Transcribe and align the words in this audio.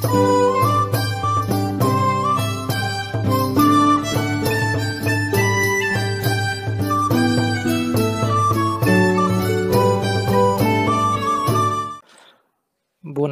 Bună 0.00 0.12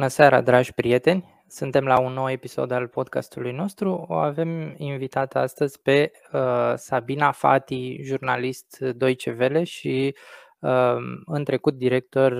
seara, 0.07 0.41
dragi 0.41 0.73
prieteni! 0.73 1.43
Suntem 1.47 1.85
la 1.85 1.99
un 1.99 2.13
nou 2.13 2.29
episod 2.29 2.71
al 2.71 2.87
podcastului 2.87 3.51
nostru. 3.51 4.05
O 4.07 4.13
avem 4.13 4.73
invitată 4.77 5.39
astăzi 5.39 5.81
pe 5.81 6.11
uh, 6.31 6.73
Sabina 6.75 7.31
Fati, 7.31 7.99
jurnalist 8.03 8.79
Deutsche 8.79 9.35
Welle 9.39 9.63
și 9.63 10.15
uh, 10.59 10.95
în 11.25 11.43
trecut 11.43 11.73
director 11.73 12.31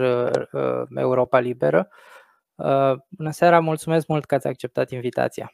uh, 0.51 0.83
Europa 0.95 1.39
Liberă. 1.39 1.87
Uh, 1.89 2.18
bună 3.09 3.31
seara, 3.31 3.59
mulțumesc 3.59 4.07
mult 4.07 4.25
că 4.25 4.35
ați 4.35 4.47
acceptat 4.47 4.91
invitația. 4.91 5.53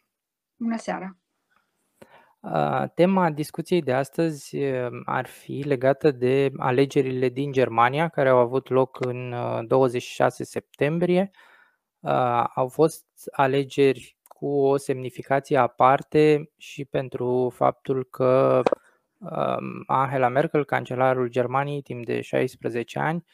Bună 0.56 0.78
seara! 0.78 1.18
Uh, 2.40 2.84
tema 2.94 3.30
discuției 3.30 3.82
de 3.82 3.94
astăzi 3.94 4.58
uh, 4.58 4.88
ar 5.06 5.26
fi 5.26 5.64
legată 5.66 6.12
de 6.12 6.52
alegerile 6.58 7.30
din 7.30 7.52
Germania, 7.52 8.08
care 8.08 8.30
au 8.30 8.38
avut 8.38 8.70
loc 8.70 9.06
în 9.06 9.36
26 9.68 10.44
septembrie 10.44 11.32
au 12.56 12.68
fost 12.68 13.06
alegeri 13.32 14.18
cu 14.24 14.48
o 14.48 14.78
semnificație 14.78 15.58
aparte 15.58 16.52
și 16.58 16.86
pentru 16.86 17.54
faptul 17.56 18.04
că 18.04 18.62
Angela 19.88 20.28
Merkel, 20.28 20.66
cancelarul 20.66 21.30
Germaniei 21.30 21.82
timp 21.82 22.06
de 22.06 22.22
16 22.22 23.00
ani, 23.00 23.26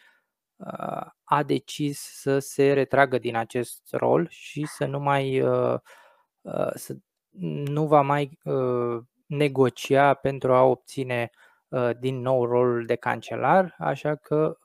a 1.24 1.44
decis 1.44 2.00
să 2.00 2.40
se 2.40 2.74
retragă 2.74 3.18
din 3.18 3.36
acest 3.36 3.82
rol 3.92 4.28
și 4.30 4.66
să 4.66 4.86
nu 4.86 5.00
mai 5.00 5.44
să 6.74 6.96
nu 7.66 7.88
va 7.88 8.02
mai 8.02 8.40
negocia 9.26 10.14
pentru 10.14 10.54
a 10.54 10.64
obține 10.64 11.30
din 12.00 12.22
nou 12.22 12.46
rolul 12.46 12.86
de 12.86 12.96
cancelar, 12.96 13.76
așa 13.78 14.16
că 14.16 14.58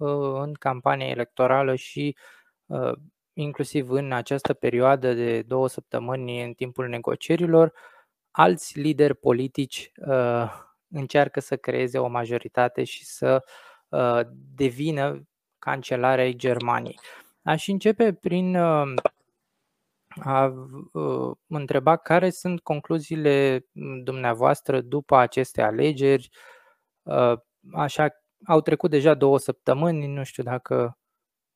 în 0.42 0.52
campania 0.52 1.08
electorală 1.08 1.74
și 1.74 2.16
inclusiv 3.32 3.90
în 3.90 4.12
această 4.12 4.54
perioadă 4.54 5.14
de 5.14 5.42
două 5.42 5.68
săptămâni 5.68 6.42
în 6.42 6.52
timpul 6.52 6.88
negocierilor, 6.88 7.72
alți 8.30 8.78
lideri 8.78 9.14
politici 9.14 9.92
uh, 10.06 10.52
încearcă 10.88 11.40
să 11.40 11.56
creeze 11.56 11.98
o 11.98 12.08
majoritate 12.08 12.84
și 12.84 13.04
să 13.04 13.44
uh, 13.88 14.20
devină 14.54 15.28
cancelarea 15.58 16.30
Germaniei. 16.30 16.98
Aș 17.42 17.68
începe 17.68 18.12
prin 18.12 18.56
uh, 18.56 18.94
a 20.20 20.44
uh, 20.92 21.36
întreba 21.46 21.96
care 21.96 22.30
sunt 22.30 22.60
concluziile 22.60 23.66
dumneavoastră 24.02 24.80
după 24.80 25.16
aceste 25.16 25.62
alegeri. 25.62 26.28
Uh, 27.02 27.38
așa, 27.72 28.08
au 28.44 28.60
trecut 28.60 28.90
deja 28.90 29.14
două 29.14 29.38
săptămâni, 29.38 30.06
nu 30.06 30.24
știu 30.24 30.42
dacă 30.42 30.98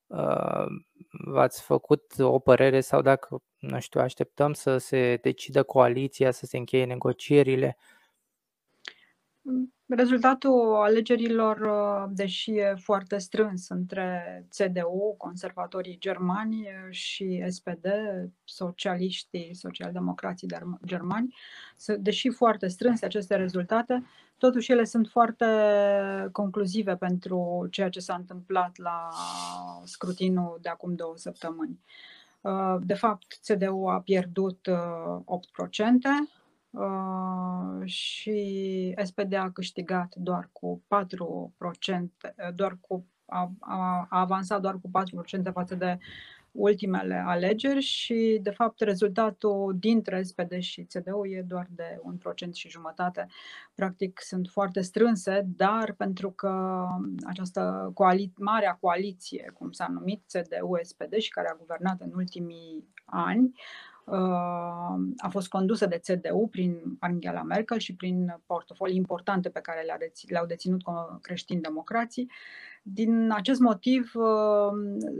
uh, 0.07 0.65
v-ați 1.09 1.61
făcut 1.61 2.13
o 2.19 2.39
părere 2.39 2.81
sau 2.81 3.01
dacă, 3.01 3.41
nu 3.59 3.79
știu, 3.79 4.01
așteptăm 4.01 4.53
să 4.53 4.77
se 4.77 5.19
decidă 5.21 5.63
coaliția, 5.63 6.31
să 6.31 6.45
se 6.45 6.57
încheie 6.57 6.85
negocierile? 6.85 7.77
Rezultatul 9.95 10.75
alegerilor, 10.75 11.59
deși 12.11 12.51
e 12.51 12.75
foarte 12.79 13.17
strâns 13.17 13.69
între 13.69 14.45
CDU, 14.57 15.15
conservatorii 15.17 15.97
germani 15.99 16.67
și 16.89 17.43
SPD, 17.47 17.85
socialiștii, 18.43 19.55
socialdemocrații 19.55 20.47
germani, 20.85 21.35
deși 21.97 22.29
foarte 22.29 22.67
strânse 22.67 23.05
aceste 23.05 23.35
rezultate, 23.35 24.03
totuși 24.37 24.71
ele 24.71 24.83
sunt 24.83 25.07
foarte 25.07 25.45
concluzive 26.31 26.95
pentru 26.95 27.67
ceea 27.71 27.89
ce 27.89 27.99
s-a 27.99 28.15
întâmplat 28.15 28.77
la 28.77 29.09
scrutinul 29.83 30.59
de 30.61 30.69
acum 30.69 30.95
două 30.95 31.13
săptămâni. 31.17 31.79
De 32.79 32.93
fapt, 32.93 33.39
CDU 33.47 33.85
a 33.87 33.99
pierdut 33.99 34.69
8%, 34.69 34.73
Uh, 36.71 37.85
și 37.85 38.95
SPD 39.03 39.33
a 39.33 39.51
câștigat 39.51 40.15
doar 40.15 40.49
cu 40.51 40.83
4%, 40.87 42.53
doar 42.55 42.77
cu, 42.81 43.05
a, 43.25 43.51
a, 43.59 44.07
a 44.09 44.19
avansat 44.19 44.61
doar 44.61 44.79
cu 44.79 44.89
4% 45.49 45.51
față 45.53 45.75
de 45.75 45.97
ultimele 46.51 47.23
alegeri 47.25 47.81
și, 47.81 48.39
de 48.41 48.49
fapt, 48.49 48.79
rezultatul 48.79 49.75
dintre 49.79 50.23
SPD 50.23 50.59
și 50.59 50.83
CDU 50.83 51.25
e 51.25 51.41
doar 51.47 51.67
de 51.69 51.99
un 52.01 52.17
procent 52.17 52.55
și 52.55 52.69
jumătate. 52.69 53.27
Practic, 53.75 54.21
sunt 54.21 54.47
foarte 54.47 54.81
strânse, 54.81 55.45
dar 55.55 55.93
pentru 55.93 56.31
că 56.31 56.85
această 57.23 57.91
coali- 57.93 58.33
marea 58.37 58.77
coaliție, 58.81 59.51
cum 59.53 59.71
s-a 59.71 59.87
numit, 59.87 60.23
CDU-SPD 60.27 61.17
și 61.17 61.29
care 61.29 61.49
a 61.49 61.57
guvernat 61.59 62.01
în 62.01 62.11
ultimii 62.15 62.87
ani, 63.05 63.51
a 65.17 65.29
fost 65.29 65.47
condusă 65.47 65.85
de 65.85 66.01
CDU 66.05 66.47
prin 66.51 66.97
Angela 66.99 67.41
Merkel 67.43 67.77
și 67.77 67.95
prin 67.95 68.39
portofolii 68.45 68.95
importante 68.95 69.49
pe 69.49 69.59
care 69.59 69.85
le-au 70.27 70.45
deținut 70.45 70.81
creștini 71.21 71.61
democrații. 71.61 72.31
Din 72.83 73.31
acest 73.31 73.59
motiv, 73.59 74.11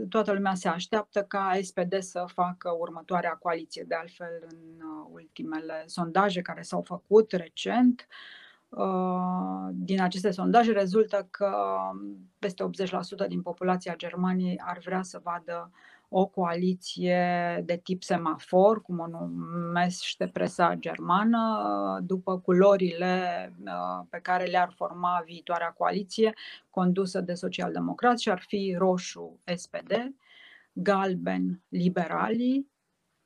toată 0.08 0.32
lumea 0.32 0.54
se 0.54 0.68
așteaptă 0.68 1.22
ca 1.22 1.58
SPD 1.62 1.98
să 1.98 2.24
facă 2.26 2.70
următoarea 2.78 3.38
coaliție. 3.42 3.84
De 3.88 3.94
altfel, 3.94 4.46
în 4.48 4.86
ultimele 5.12 5.82
sondaje 5.86 6.42
care 6.42 6.62
s-au 6.62 6.82
făcut 6.82 7.32
recent, 7.32 8.06
din 9.72 10.00
aceste 10.00 10.30
sondaje 10.30 10.72
rezultă 10.72 11.26
că 11.30 11.54
peste 12.38 12.64
80% 13.24 13.28
din 13.28 13.42
populația 13.42 13.96
Germaniei 13.96 14.60
ar 14.64 14.78
vrea 14.78 15.02
să 15.02 15.20
vadă 15.22 15.70
o 16.14 16.26
coaliție 16.26 17.62
de 17.64 17.76
tip 17.76 18.02
semafor, 18.02 18.82
cum 18.82 18.98
o 18.98 19.06
numește 19.06 20.26
presa 20.26 20.74
germană, 20.74 22.00
după 22.02 22.38
culorile 22.38 23.52
uh, 23.64 24.06
pe 24.10 24.18
care 24.18 24.44
le-ar 24.44 24.72
forma 24.76 25.22
viitoarea 25.24 25.74
coaliție 25.78 26.32
condusă 26.70 27.20
de 27.20 27.34
socialdemocrați 27.34 28.22
și 28.22 28.30
ar 28.30 28.40
fi 28.40 28.74
roșu 28.78 29.38
SPD, 29.54 30.14
galben 30.72 31.60
liberalii, 31.68 32.70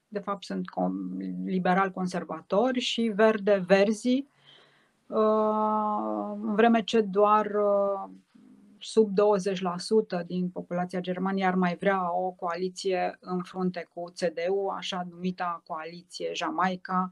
de 0.08 0.18
fapt 0.18 0.44
sunt 0.44 0.64
liberal 1.44 1.90
conservatori 1.90 2.80
și 2.80 3.12
verde 3.14 3.64
verzi, 3.66 4.26
uh, 5.06 6.36
în 6.42 6.54
vreme 6.54 6.82
ce 6.82 7.00
doar 7.00 7.46
uh, 7.46 8.10
sub 8.86 9.10
20% 10.22 10.26
din 10.26 10.48
populația 10.48 11.00
Germaniei 11.00 11.46
ar 11.46 11.54
mai 11.54 11.76
vrea 11.76 12.16
o 12.16 12.30
coaliție 12.30 13.16
în 13.20 13.42
frunte 13.42 13.88
cu 13.94 14.04
CDU, 14.04 14.68
așa 14.76 15.06
numita 15.10 15.62
coaliție 15.66 16.30
Jamaica, 16.34 17.10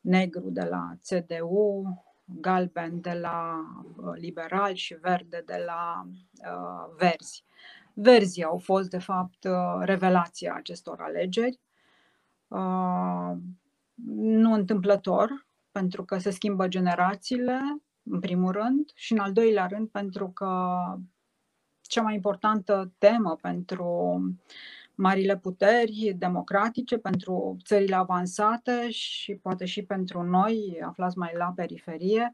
negru 0.00 0.50
de 0.50 0.64
la 0.70 0.90
CDU, 1.08 2.04
galben 2.24 3.00
de 3.00 3.12
la 3.12 3.64
uh, 3.96 4.12
liberali 4.14 4.76
și 4.76 4.94
verde 5.00 5.42
de 5.46 5.62
la 5.66 6.06
uh, 6.06 6.94
verzi. 6.96 7.44
Verzii 7.94 8.44
au 8.44 8.58
fost, 8.58 8.90
de 8.90 8.98
fapt, 8.98 9.44
uh, 9.44 9.80
revelația 9.80 10.54
acestor 10.54 11.00
alegeri. 11.00 11.60
Uh, 12.48 13.32
nu 14.16 14.52
întâmplător, 14.52 15.46
pentru 15.70 16.04
că 16.04 16.18
se 16.18 16.30
schimbă 16.30 16.68
generațiile, 16.68 17.60
în 18.02 18.20
primul 18.20 18.52
rând, 18.52 18.90
și 18.94 19.12
în 19.12 19.18
al 19.18 19.32
doilea 19.32 19.66
rând 19.66 19.88
pentru 19.88 20.30
că 20.30 20.80
cea 21.94 22.02
mai 22.02 22.14
importantă 22.14 22.92
temă 22.98 23.38
pentru 23.40 24.20
marile 24.94 25.36
puteri 25.36 26.14
democratice, 26.18 26.98
pentru 26.98 27.56
țările 27.64 27.94
avansate 27.94 28.90
și 28.90 29.34
poate 29.34 29.64
și 29.64 29.82
pentru 29.82 30.22
noi, 30.22 30.80
aflați 30.84 31.18
mai 31.18 31.32
la 31.36 31.52
periferie, 31.56 32.32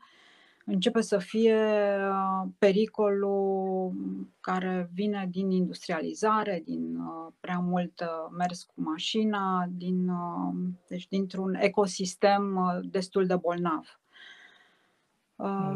începe 0.64 1.00
să 1.00 1.18
fie 1.18 1.56
uh, 1.56 2.48
pericolul 2.58 3.92
care 4.40 4.90
vine 4.92 5.28
din 5.30 5.50
industrializare, 5.50 6.62
din 6.64 6.96
uh, 6.96 7.32
prea 7.40 7.58
mult 7.58 8.02
mers 8.36 8.62
cu 8.62 8.74
mașina, 8.74 9.66
din, 9.70 10.08
uh, 10.08 10.54
deci 10.88 11.08
dintr-un 11.08 11.54
ecosistem 11.54 12.58
destul 12.90 13.26
de 13.26 13.36
bolnav. 13.36 13.99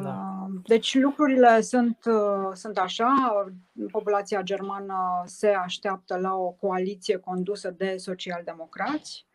Da. 0.03 0.47
Deci 0.63 0.95
lucrurile 0.95 1.61
sunt, 1.61 1.99
sunt 2.53 2.79
așa. 2.79 3.15
Populația 3.91 4.43
germană 4.43 5.23
se 5.25 5.49
așteaptă 5.49 6.19
la 6.19 6.35
o 6.35 6.51
coaliție 6.51 7.17
condusă 7.17 7.71
de 7.71 7.97
socialdemocrați. 7.97 9.27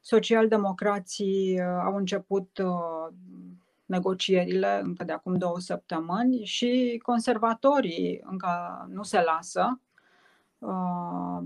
Socialdemocrații 0.00 1.60
au 1.60 1.96
început 1.96 2.62
negocierile 3.84 4.80
încă 4.82 5.04
de 5.04 5.12
acum 5.12 5.34
două 5.34 5.58
săptămâni 5.58 6.44
și 6.44 7.00
conservatorii 7.02 8.20
încă 8.24 8.48
nu 8.92 9.02
se 9.02 9.20
lasă. 9.20 9.80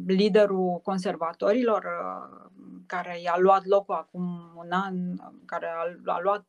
Liderul 0.06 0.80
conservatorilor, 0.82 1.86
care 2.86 3.20
i-a 3.20 3.36
luat 3.38 3.64
locul 3.66 3.94
acum 3.94 4.52
un 4.56 4.70
an, 4.70 4.94
care 5.44 5.66
a, 5.66 6.12
a 6.12 6.20
luat 6.22 6.46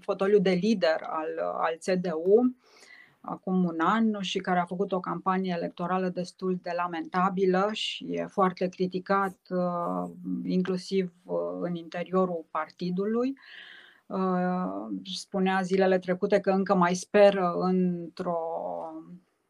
fotoliul 0.00 0.42
de 0.42 0.50
lider 0.50 1.00
al, 1.02 1.38
al 1.38 1.76
CDU 1.84 2.54
acum 3.26 3.64
un 3.64 3.78
an 3.78 4.20
și 4.20 4.38
care 4.38 4.58
a 4.58 4.64
făcut 4.64 4.92
o 4.92 5.00
campanie 5.00 5.54
electorală 5.56 6.08
destul 6.08 6.58
de 6.62 6.72
lamentabilă 6.76 7.68
și 7.72 8.04
e 8.10 8.26
foarte 8.26 8.68
criticat 8.68 9.36
inclusiv 10.44 11.12
în 11.60 11.74
interiorul 11.74 12.44
partidului. 12.50 13.38
Spunea 15.14 15.60
zilele 15.62 15.98
trecute 15.98 16.40
că 16.40 16.50
încă 16.50 16.74
mai 16.74 16.94
speră 16.94 17.52
într-o 17.58 18.38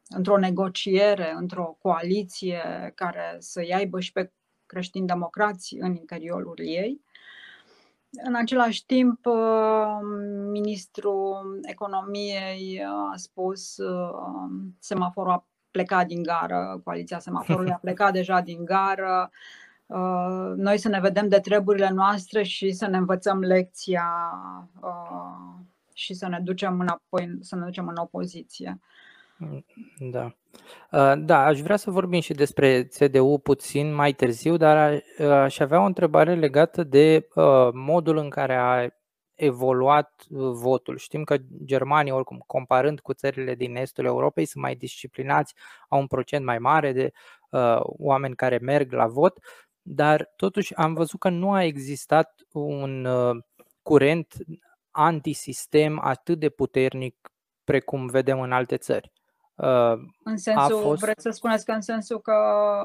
într-o 0.08 0.38
negociere, 0.38 1.32
într-o 1.37 1.76
coaliție 1.79 2.93
care 2.94 3.37
să-i 3.38 3.75
aibă 3.75 4.00
și 4.00 4.12
pe 4.12 4.32
creștini 4.67 5.06
democrați 5.06 5.76
în 5.81 5.94
interiorul 5.94 6.58
ei. 6.58 7.05
În 8.11 8.35
același 8.35 8.87
timp, 8.87 9.26
uh, 9.26 9.99
ministrul 10.50 11.58
economiei 11.62 12.85
a 12.85 13.17
spus 13.17 13.76
uh, 13.76 14.50
semaforul 14.79 15.32
a 15.32 15.47
plecat 15.70 16.06
din 16.06 16.23
gară, 16.23 16.81
coaliția 16.85 17.19
semaforului 17.19 17.70
a 17.70 17.79
plecat 17.79 18.12
deja 18.20 18.41
din 18.41 18.64
gară, 18.64 19.31
uh, 19.87 20.52
noi 20.56 20.79
să 20.79 20.88
ne 20.88 21.00
vedem 21.00 21.29
de 21.29 21.41
treburile 21.41 21.91
noastre 21.91 22.43
și 22.43 22.73
să 22.73 22.87
ne 22.87 22.97
învățăm 22.97 23.41
lecția 23.41 24.09
și 25.93 26.14
să 26.14 26.29
ne 26.29 26.41
ducem 26.43 26.81
înapoi, 26.81 27.38
să 27.41 27.56
ne 27.56 27.64
ducem 27.64 27.88
în 27.88 27.97
opoziție. 27.97 28.81
Mm, 29.38 29.65
da. 29.99 30.25
Uh, 30.93 31.12
da, 31.19 31.44
aș 31.44 31.61
vrea 31.61 31.77
să 31.77 31.91
vorbim 31.91 32.21
și 32.21 32.33
despre 32.33 32.85
CDU 32.85 33.41
puțin 33.43 33.94
mai 33.94 34.12
târziu, 34.12 34.56
dar 34.56 35.03
uh, 35.19 35.27
aș 35.27 35.59
avea 35.59 35.81
o 35.81 35.85
întrebare 35.85 36.35
legată 36.35 36.85
de 36.85 37.29
uh, 37.35 37.69
modul 37.73 38.17
în 38.17 38.29
care 38.29 38.55
a 38.55 38.88
evoluat 39.35 40.25
votul. 40.53 40.97
Știm 40.97 41.25
că 41.25 41.37
Germania, 41.65 42.15
oricum, 42.15 42.43
comparând 42.47 43.00
cu 43.00 43.12
țările 43.12 43.55
din 43.55 43.77
estul 43.77 44.05
Europei, 44.05 44.44
sunt 44.44 44.62
mai 44.62 44.75
disciplinați, 44.75 45.55
au 45.88 46.00
un 46.00 46.06
procent 46.06 46.44
mai 46.44 46.59
mare 46.59 46.93
de 46.93 47.12
uh, 47.50 47.81
oameni 47.83 48.35
care 48.35 48.59
merg 48.59 48.93
la 48.93 49.06
vot, 49.06 49.38
dar 49.83 50.33
totuși 50.37 50.75
am 50.75 50.94
văzut 50.94 51.21
că 51.21 51.29
nu 51.29 51.53
a 51.53 51.65
existat 51.65 52.35
un 52.53 53.05
uh, 53.05 53.37
curent 53.83 54.35
antisistem 54.91 56.00
atât 56.03 56.38
de 56.38 56.49
puternic 56.49 57.31
precum 57.65 58.06
vedem 58.06 58.41
în 58.41 58.53
alte 58.53 58.77
țări. 58.77 59.12
Uh, 59.56 59.99
în 60.23 60.37
sensul, 60.37 60.76
a 60.76 60.81
fost, 60.81 61.00
vreți 61.00 61.23
să 61.23 61.31
spuneți 61.31 61.64
că 61.64 61.73
în 61.73 61.81
sensul 61.81 62.20
că 62.20 62.32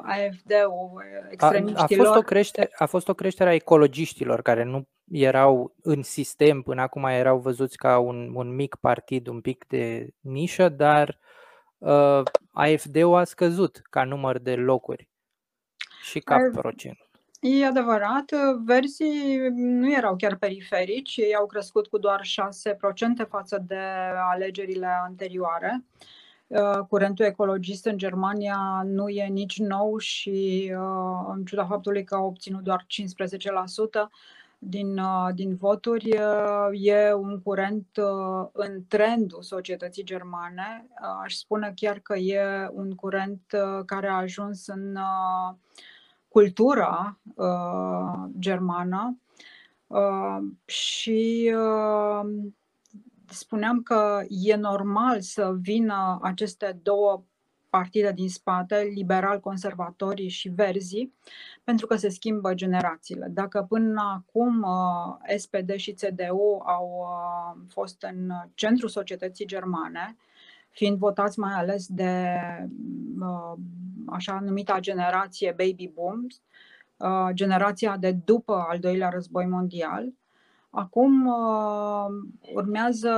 AFD-ul, 0.03 1.03
extremiștilor... 1.29 2.05
A, 2.05 2.09
a, 2.09 2.13
fost 2.13 2.15
o 2.15 2.21
creștere, 2.21 2.71
a 2.77 2.85
fost 2.85 3.07
o 3.07 3.13
creștere 3.13 3.49
a 3.49 3.53
ecologiștilor 3.53 4.41
care 4.41 4.63
nu 4.63 4.87
erau 5.11 5.75
în 5.81 6.03
sistem, 6.03 6.61
până 6.61 6.81
acum 6.81 7.03
erau 7.03 7.39
văzuți 7.39 7.77
ca 7.77 7.97
un, 7.97 8.31
un 8.35 8.55
mic 8.55 8.75
partid, 8.75 9.27
un 9.27 9.41
pic 9.41 9.65
de 9.67 10.09
nișă, 10.19 10.69
dar 10.69 11.19
uh, 11.77 12.21
AFD-ul 12.51 13.15
a 13.15 13.23
scăzut 13.23 13.81
ca 13.89 14.03
număr 14.03 14.37
de 14.39 14.55
locuri 14.55 15.09
și 16.03 16.19
ca 16.19 16.35
A, 16.35 16.49
procent. 16.51 16.97
E 17.39 17.65
adevărat, 17.65 18.31
versii 18.65 19.37
nu 19.53 19.93
erau 19.93 20.15
chiar 20.15 20.35
periferici, 20.35 21.17
ei 21.17 21.35
au 21.35 21.45
crescut 21.45 21.87
cu 21.87 21.97
doar 21.97 22.21
6% 23.25 23.27
față 23.29 23.63
de 23.67 23.79
alegerile 24.31 24.87
anterioare. 25.05 25.83
Uh, 25.83 25.83
Uh, 25.83 26.20
curentul 26.87 27.25
ecologist 27.25 27.85
în 27.85 27.97
Germania 27.97 28.81
nu 28.85 29.07
e 29.07 29.27
nici 29.27 29.59
nou 29.59 29.97
și 29.97 30.71
uh, 30.75 31.33
în 31.35 31.45
ciuda 31.45 31.65
faptului 31.65 32.03
că 32.03 32.15
a 32.15 32.21
obținut 32.21 32.63
doar 32.63 32.85
15% 32.85 32.87
din, 34.57 34.97
uh, 34.97 35.29
din 35.33 35.55
voturi, 35.55 36.09
e 36.71 37.13
un 37.13 37.41
curent 37.41 37.87
în 38.51 38.83
trendul 38.87 39.41
societății 39.41 40.03
germane. 40.03 40.87
Aș 41.23 41.33
spune 41.33 41.73
chiar 41.75 41.99
că 41.99 42.15
e 42.15 42.69
un 42.71 42.95
curent 42.95 43.41
care 43.85 44.07
a 44.07 44.15
ajuns 44.15 44.67
în 44.67 44.97
cultura 46.27 47.19
germană 48.39 49.17
și 50.65 51.51
spuneam 53.31 53.81
că 53.81 54.23
e 54.29 54.55
normal 54.55 55.21
să 55.21 55.53
vină 55.61 56.19
aceste 56.21 56.79
două 56.81 57.23
partide 57.71 58.11
din 58.11 58.29
spate, 58.29 58.91
liberal-conservatorii 58.95 60.29
și 60.29 60.49
verzii, 60.49 61.13
pentru 61.63 61.87
că 61.87 61.95
se 61.95 62.09
schimbă 62.09 62.53
generațiile. 62.53 63.27
Dacă 63.29 63.65
până 63.69 64.01
acum 64.15 64.61
uh, 64.61 65.35
SPD 65.37 65.75
și 65.75 65.91
CDU 65.91 66.61
au 66.65 66.89
uh, 66.99 67.61
fost 67.69 68.03
în 68.03 68.31
centrul 68.53 68.89
societății 68.89 69.45
germane, 69.45 70.15
fiind 70.69 70.97
votați 70.97 71.39
mai 71.39 71.53
ales 71.53 71.87
de 71.87 72.35
uh, 73.19 73.59
așa 74.07 74.39
numita 74.39 74.79
generație 74.79 75.55
baby 75.57 75.91
booms, 75.93 76.41
generația 77.33 77.97
de 77.97 78.11
după 78.11 78.65
al 78.69 78.79
doilea 78.79 79.09
război 79.09 79.45
mondial, 79.45 80.13
Acum 80.71 81.25
uh, 81.27 82.05
urmează 82.53 83.13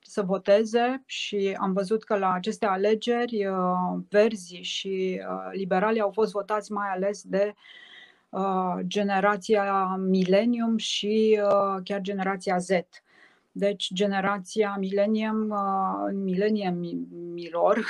să 0.00 0.22
voteze 0.22 1.02
și 1.06 1.56
am 1.60 1.72
văzut 1.72 2.04
că 2.04 2.16
la 2.16 2.32
aceste 2.32 2.66
alegeri 2.66 3.46
uh, 3.46 4.00
verzi 4.08 4.54
și 4.54 5.20
uh, 5.28 5.48
liberali 5.52 6.00
au 6.00 6.10
fost 6.10 6.32
votați 6.32 6.72
mai 6.72 6.88
ales 6.88 7.22
de 7.22 7.54
generația 8.80 9.96
Millennium 9.98 10.76
și 10.76 11.40
chiar 11.84 12.00
generația 12.00 12.58
Z. 12.58 12.68
Deci 13.56 13.92
generația 13.92 14.76
millennium, 14.78 15.50
uh, 15.50 16.12
millennium 16.12 17.06
milor, 17.32 17.84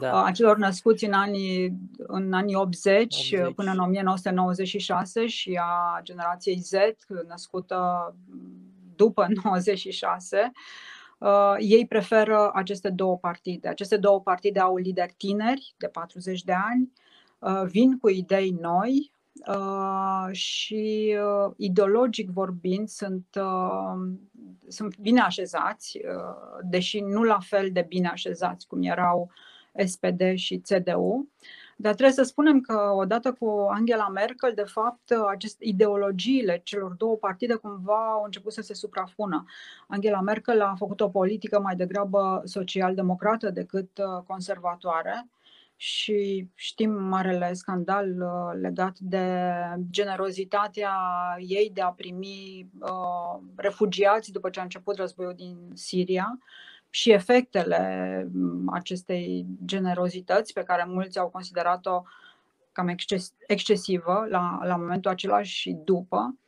da. 0.00 0.22
a 0.24 0.30
celor 0.30 0.56
născuți 0.56 1.04
în 1.04 1.12
anii, 1.12 1.76
în 1.96 2.32
anii 2.32 2.54
80, 2.54 3.32
80 3.32 3.54
până 3.54 3.70
în 3.70 3.78
1996 3.78 5.26
și 5.26 5.60
a 5.62 6.00
generației 6.02 6.58
Z, 6.58 6.72
născută 7.28 8.14
după 8.96 9.26
96, 9.44 10.52
uh, 11.18 11.54
ei 11.58 11.86
preferă 11.86 12.50
aceste 12.54 12.90
două 12.90 13.18
partide. 13.18 13.68
Aceste 13.68 13.96
două 13.96 14.20
partide 14.20 14.60
au 14.60 14.76
lideri 14.76 15.14
tineri 15.16 15.74
de 15.78 15.86
40 15.86 16.42
de 16.42 16.52
ani, 16.52 16.92
uh, 17.38 17.62
vin 17.66 17.98
cu 17.98 18.08
idei 18.08 18.50
noi, 18.60 19.12
Uh, 19.32 20.28
și 20.32 21.16
uh, 21.18 21.52
ideologic 21.56 22.30
vorbind 22.30 22.88
sunt, 22.88 23.26
uh, 23.36 24.12
sunt 24.68 24.98
bine 24.98 25.20
așezați, 25.20 25.98
uh, 25.98 26.58
deși 26.62 27.00
nu 27.00 27.22
la 27.22 27.38
fel 27.38 27.70
de 27.72 27.84
bine 27.88 28.08
așezați 28.08 28.66
cum 28.66 28.82
erau 28.82 29.30
SPD 29.84 30.34
și 30.34 30.58
CDU. 30.58 31.28
Dar 31.76 31.92
trebuie 31.92 32.14
să 32.14 32.22
spunem 32.22 32.60
că 32.60 32.92
odată 32.94 33.32
cu 33.32 33.66
Angela 33.70 34.08
Merkel, 34.08 34.52
de 34.54 34.64
fapt, 34.66 35.10
aceste 35.28 35.64
ideologiile 35.64 36.60
celor 36.64 36.92
două 36.92 37.16
partide 37.16 37.54
cumva 37.54 38.10
au 38.12 38.22
început 38.24 38.52
să 38.52 38.60
se 38.60 38.74
suprapună. 38.74 39.44
Angela 39.86 40.20
Merkel 40.20 40.60
a 40.62 40.74
făcut 40.78 41.00
o 41.00 41.08
politică 41.08 41.60
mai 41.60 41.76
degrabă 41.76 42.42
social-democrată 42.44 43.50
decât 43.50 43.98
uh, 43.98 44.22
conservatoare 44.26 45.28
și 45.82 46.48
știm 46.54 46.90
marele 46.90 47.52
scandal 47.52 48.08
uh, 48.08 48.60
legat 48.60 48.98
de 48.98 49.44
generozitatea 49.90 50.92
ei 51.38 51.70
de 51.74 51.80
a 51.80 51.90
primi 51.90 52.68
uh, 52.80 53.42
refugiați 53.56 54.32
după 54.32 54.50
ce 54.50 54.60
a 54.60 54.62
început 54.62 54.96
războiul 54.96 55.34
din 55.34 55.56
Siria 55.74 56.38
și 56.90 57.10
efectele 57.10 58.28
mm, 58.32 58.68
acestei 58.72 59.46
generozități 59.64 60.52
pe 60.52 60.62
care 60.62 60.84
mulți 60.84 61.18
au 61.18 61.28
considerat-o 61.28 62.02
cam 62.72 62.88
exces- 62.88 63.34
excesivă 63.46 64.26
la, 64.28 64.58
la 64.62 64.76
momentul 64.76 65.10
acela 65.10 65.42
și 65.42 65.76
după. 65.84 66.38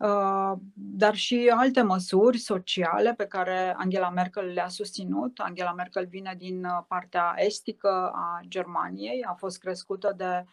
Uh, 0.00 0.52
dar 0.74 1.14
și 1.14 1.52
alte 1.56 1.82
măsuri 1.82 2.38
sociale 2.38 3.14
pe 3.14 3.26
care 3.26 3.74
Angela 3.76 4.10
Merkel 4.10 4.52
le-a 4.52 4.68
susținut. 4.68 5.38
Angela 5.38 5.72
Merkel 5.72 6.06
vine 6.06 6.34
din 6.38 6.64
uh, 6.64 6.84
partea 6.88 7.34
estică 7.36 8.10
a 8.14 8.40
Germaniei, 8.48 9.24
a 9.24 9.32
fost 9.32 9.58
crescută 9.58 10.14
de 10.16 10.44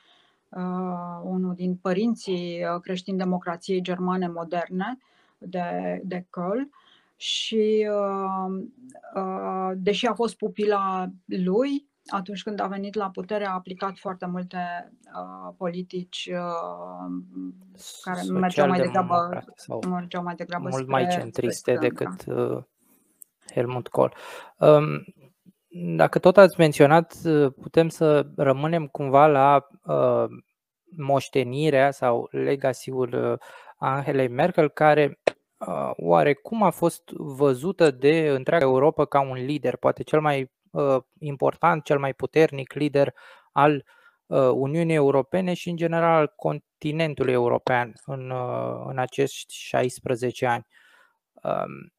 uh, 0.50 1.20
unul 1.24 1.54
din 1.56 1.76
părinții 1.76 2.64
uh, 2.64 2.82
creștini 2.82 3.18
democrației 3.18 3.82
germane 3.82 4.28
moderne, 4.28 4.98
de, 5.38 6.02
de 6.04 6.20
Köln. 6.20 6.70
Și 7.16 7.90
uh, 7.92 8.64
uh, 9.16 9.72
deși 9.76 10.06
a 10.06 10.14
fost 10.14 10.38
pupila 10.38 11.08
lui, 11.26 11.88
atunci 12.08 12.44
când 12.44 12.60
a 12.60 12.68
venit 12.68 12.96
la 12.96 13.10
putere, 13.10 13.46
a 13.46 13.54
aplicat 13.54 13.98
foarte 13.98 14.26
multe 14.26 14.58
uh, 15.04 15.54
politici 15.58 16.30
uh, 16.32 17.80
care 18.02 18.22
mergeau 18.32 18.68
mai 18.68 18.80
degrabă, 18.80 19.44
mergeau 19.90 20.24
mai 20.24 20.36
degrabă 20.36 20.68
mult 20.70 20.84
spre, 20.84 20.92
mai 20.92 21.08
centriste 21.08 21.74
spre 21.74 21.88
decât 21.88 22.26
uh, 22.26 22.64
Helmut 23.54 23.88
Kohl. 23.88 24.12
Um, 24.58 25.04
dacă 25.96 26.20
tot 26.20 26.38
ați 26.38 26.60
menționat, 26.60 27.14
putem 27.62 27.90
să 27.90 28.28
rămânem 28.36 28.88
cumva 28.88 29.28
la 29.28 29.68
uh, 29.84 30.26
moștenirea 30.98 31.92
sau 31.92 32.28
legacy-ul 32.32 33.40
Angelei 33.78 34.28
Merkel, 34.28 34.70
care 34.70 35.20
uh, 35.58 35.92
oarecum 35.96 36.64
a 36.64 36.70
fost 36.70 37.10
văzută 37.14 37.92
de 37.92 38.30
întreaga 38.30 38.66
Europa 38.66 39.06
ca 39.06 39.22
un 39.22 39.36
lider, 39.36 39.76
poate 39.76 40.04
cel 40.04 40.22
mai 40.22 40.42
uh, 40.42 40.57
important, 41.20 41.84
cel 41.84 42.00
mai 42.00 42.14
puternic 42.14 42.74
lider 42.74 43.14
al 43.52 43.86
uh, 44.26 44.50
Uniunii 44.54 44.96
Europene 44.96 45.54
și 45.54 45.70
în 45.70 45.76
general 45.76 46.14
al 46.14 46.34
continentului 46.36 47.34
european 47.34 47.94
în, 48.06 48.30
uh, 48.30 48.84
în 48.86 48.98
acești 48.98 49.54
16 49.54 50.46
ani. 50.46 50.68
Um, 51.44 51.92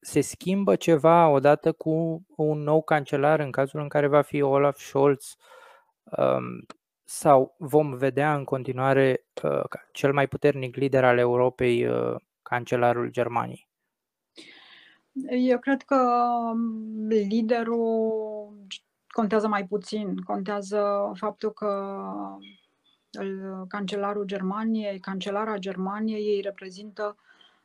se 0.00 0.20
schimbă 0.20 0.76
ceva 0.76 1.28
odată 1.28 1.72
cu 1.72 2.22
un 2.36 2.58
nou 2.58 2.82
cancelar 2.82 3.40
în 3.40 3.50
cazul 3.50 3.80
în 3.80 3.88
care 3.88 4.06
va 4.06 4.22
fi 4.22 4.42
Olaf 4.42 4.78
Scholz 4.78 5.36
um, 6.02 6.66
sau 7.04 7.54
vom 7.58 7.94
vedea 7.94 8.34
în 8.34 8.44
continuare 8.44 9.24
uh, 9.42 9.62
cel 9.92 10.12
mai 10.12 10.28
puternic 10.28 10.76
lider 10.76 11.04
al 11.04 11.18
Europei, 11.18 11.86
uh, 11.86 12.14
cancelarul 12.42 13.10
Germaniei? 13.10 13.71
Eu 15.30 15.58
cred 15.58 15.82
că 15.82 15.96
um, 16.52 17.06
liderul 17.06 18.66
contează 19.08 19.48
mai 19.48 19.66
puțin. 19.66 20.16
Contează 20.16 21.12
faptul 21.14 21.52
că 21.52 21.96
cancelarul 23.68 24.24
Germaniei, 24.24 24.98
cancelara 24.98 25.56
Germaniei, 25.56 26.26
ei 26.26 26.40
reprezintă 26.40 27.16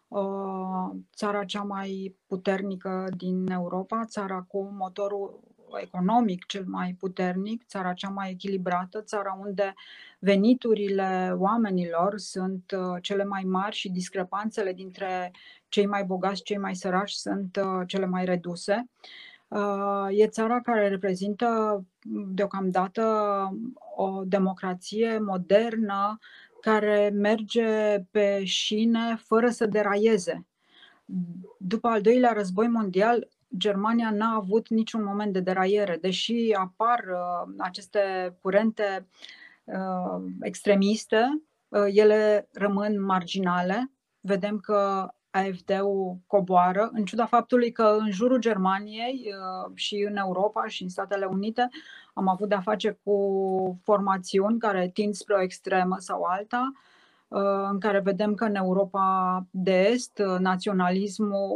uh, 0.08 0.89
țara 1.16 1.44
cea 1.46 1.62
mai 1.63 2.16
puternică 2.25 3.08
din 3.18 3.50
Europa, 3.50 4.06
țara 4.06 4.42
cu 4.42 4.70
motorul 4.77 5.39
economic 5.82 6.46
cel 6.46 6.64
mai 6.68 6.96
puternic, 7.00 7.66
țara 7.66 7.94
cea 7.94 8.10
mai 8.10 8.30
echilibrată, 8.30 9.02
țara 9.02 9.40
unde 9.46 9.74
veniturile 10.20 11.34
oamenilor 11.38 12.18
sunt 12.18 12.72
uh, 12.78 13.02
cele 13.02 13.24
mai 13.24 13.44
mari 13.44 13.76
și 13.76 13.90
discrepanțele 13.90 14.74
dintre 14.74 15.32
cei 15.68 15.86
mai 15.86 16.04
bogați 16.04 16.38
și 16.38 16.44
cei 16.44 16.58
mai 16.58 16.76
săraci 16.76 17.12
sunt 17.12 17.60
uh, 17.64 17.88
cele 17.88 18.06
mai 18.06 18.26
reduse. 18.26 18.90
Uh, 19.48 20.08
e 20.10 20.28
țara 20.28 20.62
care 20.62 20.88
reprezintă 20.88 21.84
deocamdată 22.28 23.04
o 23.96 24.24
democrație 24.24 25.20
modernă 25.20 26.18
care 26.62 27.12
merge 27.14 28.00
pe 28.12 28.44
șine 28.44 29.16
fără 29.26 29.50
să 29.50 29.66
deraieze. 29.66 30.46
După 31.58 31.88
al 31.88 32.02
doilea 32.02 32.32
război 32.32 32.68
mondial, 32.68 33.28
Germania 33.58 34.12
n-a 34.12 34.36
avut 34.36 34.70
niciun 34.70 35.04
moment 35.04 35.34
de 35.34 35.39
deraiere, 35.39 35.98
deși 36.01 36.54
apar 36.54 37.00
uh, 37.00 37.54
aceste 37.58 38.00
curente 38.42 39.08
uh, 39.63 40.24
extremiste, 40.42 41.44
uh, 41.68 41.86
ele 41.88 42.48
rămân 42.54 43.04
marginale. 43.04 43.92
Vedem 44.20 44.58
că 44.58 45.12
AFD-ul 45.38 46.18
coboară, 46.27 46.89
în 46.94 47.06
ciuda 47.06 47.25
faptului 47.25 47.72
că 47.72 47.96
în 48.00 48.12
jurul 48.12 48.39
Germaniei 48.39 49.25
uh, 49.27 49.72
și 49.74 50.06
în 50.10 50.16
Europa 50.16 50.68
și 50.68 50.84
în 50.84 50.89
Statele 50.89 51.25
Unite 51.25 51.70
am 52.13 52.27
avut 52.27 52.50
de-a 52.50 52.62
face 52.62 53.00
cu 53.04 53.80
formațiuni 53.84 54.60
care 54.60 54.89
tind 54.94 55.13
spre 55.13 55.36
o 55.36 55.42
extremă 55.42 55.96
sau 56.00 56.24
alta, 56.24 56.72
uh, 57.27 57.68
în 57.72 57.80
care 57.80 58.00
vedem 58.00 58.34
că 58.34 58.46
în 58.46 58.56
Europa 58.56 59.46
de 59.50 59.88
Est 59.92 60.20
uh, 60.20 60.39
naționalismul 60.39 61.54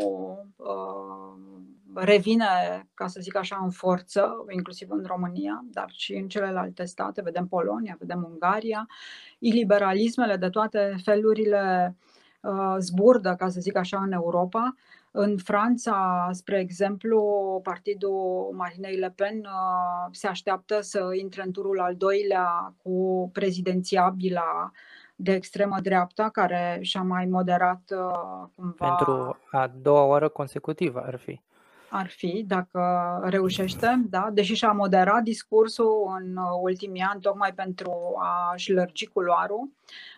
revine, 1.94 2.46
ca 2.94 3.08
să 3.08 3.20
zic 3.22 3.36
așa, 3.36 3.60
în 3.64 3.70
forță, 3.70 4.46
inclusiv 4.50 4.88
în 4.92 5.04
România, 5.08 5.64
dar 5.72 5.90
și 5.92 6.14
în 6.16 6.28
celelalte 6.28 6.86
state, 6.86 7.22
vedem 7.22 7.48
Polonia, 7.48 7.96
vedem 8.00 8.28
Ungaria, 8.32 8.88
iliberalismele 9.40 10.36
de 10.36 10.50
toate 10.50 10.96
felurile 11.04 11.96
uh, 12.42 12.76
zburdă, 12.80 13.36
ca 13.36 13.50
să 13.50 13.60
zic 13.60 13.76
așa, 13.76 14.02
în 14.02 14.12
Europa. 14.12 14.76
În 15.12 15.38
Franța, 15.38 16.28
spre 16.32 16.60
exemplu, 16.60 17.60
partidul 17.64 18.54
Marinei 18.56 18.98
Le 18.98 19.14
Pen 19.16 19.38
uh, 19.38 20.10
se 20.12 20.28
așteaptă 20.28 20.82
să 20.82 21.10
intre 21.20 21.44
în 21.46 21.52
turul 21.52 21.80
al 21.80 21.96
doilea 21.96 22.74
cu 22.84 23.30
prezidențiabila 23.34 24.72
de 25.16 25.32
extremă 25.32 25.78
dreapta, 25.82 26.30
care 26.30 26.80
și-a 26.82 27.02
mai 27.02 27.26
moderat 27.26 27.82
uh, 27.92 28.48
cumva... 28.56 28.96
Pentru 28.96 29.38
a 29.52 29.72
doua 29.82 30.04
oară 30.04 30.30
consecutivă 30.30 31.04
ar 31.06 31.16
fi 31.16 31.42
ar 31.92 32.08
fi, 32.08 32.44
dacă 32.48 32.82
reușește, 33.24 34.06
da? 34.10 34.30
deși 34.34 34.54
și-a 34.54 34.72
moderat 34.72 35.24
discursul 35.24 36.18
în 36.20 36.38
ultimii 36.62 37.02
ani, 37.02 37.22
tocmai 37.22 37.54
pentru 37.54 37.94
a-și 38.18 38.72
lărgi 38.72 39.08
culoarul, 39.08 39.70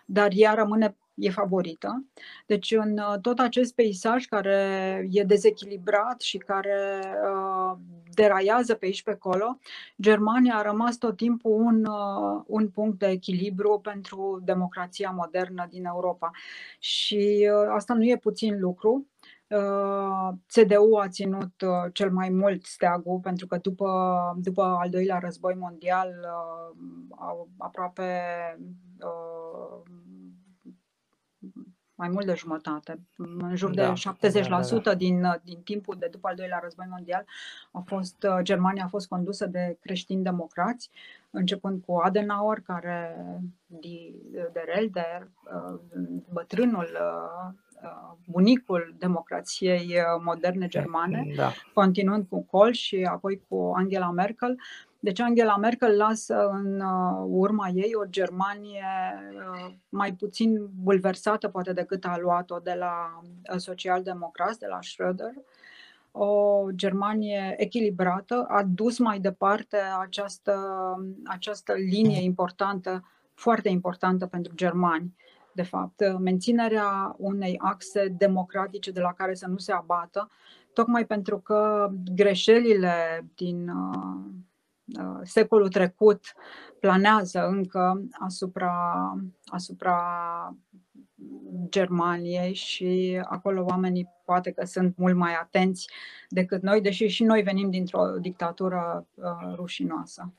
dar 0.05 0.29
ea 0.33 0.53
rămâne 0.53 0.95
e 1.15 1.29
favorită. 1.29 2.05
Deci 2.45 2.71
în 2.71 2.99
tot 3.21 3.39
acest 3.39 3.75
peisaj 3.75 4.25
care 4.25 5.07
e 5.11 5.23
dezechilibrat 5.23 6.21
și 6.21 6.37
care 6.37 6.99
uh, 7.33 7.77
deraiază 8.13 8.73
pe 8.73 8.85
aici 8.85 9.03
pe 9.03 9.11
acolo, 9.11 9.57
Germania 10.01 10.55
a 10.55 10.61
rămas 10.61 10.97
tot 10.97 11.17
timpul 11.17 11.51
un, 11.51 11.85
uh, 11.85 12.43
un 12.47 12.69
punct 12.69 12.99
de 12.99 13.07
echilibru 13.07 13.79
pentru 13.83 14.41
democrația 14.43 15.09
modernă 15.09 15.67
din 15.69 15.85
Europa. 15.85 16.31
Și 16.79 17.49
uh, 17.51 17.73
asta 17.75 17.93
nu 17.93 18.03
e 18.03 18.17
puțin 18.17 18.59
lucru. 18.59 19.07
CDU 20.47 20.95
a 21.01 21.07
ținut 21.07 21.61
uh, 21.61 21.93
cel 21.93 22.11
mai 22.11 22.29
mult 22.29 22.65
steagul 22.65 23.19
pentru 23.19 23.47
că 23.47 23.57
după, 23.57 23.89
după 24.41 24.63
al 24.63 24.89
doilea 24.89 25.17
război 25.17 25.55
mondial 25.55 26.09
uh, 26.09 27.45
aproape 27.57 28.21
uh, 28.99 29.81
mai 31.95 32.09
mult 32.09 32.25
de 32.25 32.33
jumătate, 32.33 32.99
în 33.17 33.55
jur 33.55 33.73
de 33.73 33.81
da, 33.81 33.93
70% 33.93 34.21
da, 34.21 34.29
da, 34.61 34.79
da. 34.79 34.95
Din, 34.95 35.41
din 35.43 35.61
timpul 35.61 35.95
de 35.99 36.07
după 36.11 36.27
al 36.27 36.35
doilea 36.35 36.59
război 36.63 36.85
mondial, 36.89 37.25
a 37.71 37.83
fost, 37.85 38.25
Germania 38.41 38.83
a 38.83 38.87
fost 38.87 39.07
condusă 39.07 39.45
de 39.45 39.77
creștini 39.81 40.23
democrați, 40.23 40.89
începând 41.29 41.83
cu 41.85 41.95
Adenauer, 41.95 42.59
care 42.59 43.25
de, 43.65 44.13
de 44.53 44.63
Relder, 44.73 45.27
bătrânul 46.31 46.97
Uh, 46.99 47.62
bunicul 48.25 48.95
democrației 48.97 49.85
uh, 49.85 50.21
moderne 50.23 50.67
germane, 50.67 51.33
da. 51.35 51.51
continuând 51.73 52.25
cu 52.29 52.41
Kohl 52.41 52.71
și 52.71 53.07
apoi 53.11 53.41
cu 53.47 53.71
Angela 53.75 54.11
Merkel. 54.11 54.59
Deci 54.99 55.19
Angela 55.19 55.57
Merkel 55.57 55.97
lasă 55.97 56.47
în 56.47 56.81
uh, 56.81 57.25
urma 57.27 57.67
ei 57.67 57.91
o 57.95 58.05
Germanie 58.09 58.85
mai 59.89 60.13
puțin 60.13 60.69
bulversată 60.81 61.47
poate 61.47 61.73
decât 61.73 62.05
a 62.05 62.17
luat-o 62.21 62.59
de 62.59 62.75
la 62.79 63.21
socialdemocrați, 63.57 64.59
de 64.59 64.67
la 64.69 64.79
Schröder, 64.79 65.45
o 66.11 66.67
Germanie 66.75 67.53
echilibrată, 67.57 68.45
a 68.49 68.63
dus 68.63 68.97
mai 68.97 69.19
departe 69.19 69.77
această, 70.01 70.57
această 71.25 71.73
linie 71.73 72.23
importantă, 72.23 73.03
foarte 73.33 73.69
importantă 73.69 74.25
pentru 74.25 74.55
germani 74.55 75.13
de 75.53 75.63
fapt, 75.63 76.17
menținerea 76.19 77.15
unei 77.17 77.55
axe 77.57 78.07
democratice 78.07 78.91
de 78.91 78.99
la 78.99 79.13
care 79.13 79.33
să 79.33 79.47
nu 79.47 79.57
se 79.57 79.71
abată, 79.71 80.29
tocmai 80.73 81.05
pentru 81.05 81.39
că 81.39 81.89
greșelile 82.13 83.25
din 83.35 83.69
uh, 83.69 84.19
uh, 84.99 85.19
secolul 85.23 85.69
trecut 85.69 86.33
planează 86.79 87.47
încă 87.47 88.01
asupra, 88.19 88.73
asupra 89.45 89.97
Germaniei 91.69 92.53
și 92.53 93.21
acolo 93.23 93.65
oamenii 93.67 94.09
poate 94.25 94.51
că 94.51 94.65
sunt 94.65 94.97
mult 94.97 95.15
mai 95.15 95.33
atenți 95.33 95.89
decât 96.29 96.61
noi, 96.61 96.81
deși 96.81 97.07
și 97.07 97.23
noi 97.23 97.41
venim 97.41 97.69
dintr-o 97.69 98.05
dictatură 98.21 99.07
uh, 99.13 99.53
rușinoasă. 99.55 100.33